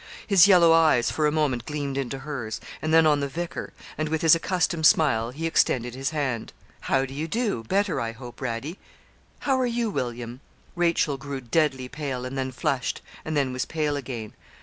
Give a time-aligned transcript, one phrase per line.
[0.25, 4.09] His yellow eyes for a moment gleamed into hers, and then on the vicar, and,
[4.09, 6.53] with his accustomed smile, he extended his hand.
[6.79, 7.63] 'How do you do?
[7.65, 8.77] better, I hope, Radie?
[9.41, 10.39] How are you, William?'
[10.75, 14.33] Rachel grew deadly pale, and then flushed, and then was pale again.